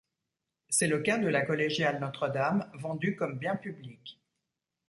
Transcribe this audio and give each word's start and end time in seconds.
C'est 0.69 0.87
le 0.87 0.99
cas 1.03 1.19
de 1.19 1.27
la 1.27 1.43
collégiale 1.45 1.99
Notre-Dame, 1.99 2.71
vendue 2.73 3.15
comme 3.15 3.37
bien 3.37 3.55
public. 3.55 4.19